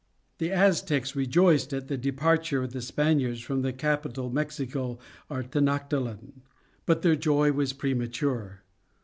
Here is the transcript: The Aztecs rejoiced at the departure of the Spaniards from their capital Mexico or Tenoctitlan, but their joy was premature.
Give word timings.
The 0.39 0.51
Aztecs 0.51 1.15
rejoiced 1.15 1.73
at 1.75 1.87
the 1.87 1.95
departure 1.95 2.63
of 2.63 2.71
the 2.71 2.81
Spaniards 2.81 3.39
from 3.39 3.61
their 3.61 3.71
capital 3.71 4.31
Mexico 4.31 4.97
or 5.29 5.43
Tenoctitlan, 5.43 6.41
but 6.87 7.03
their 7.03 7.15
joy 7.15 7.51
was 7.51 7.71
premature. 7.73 8.63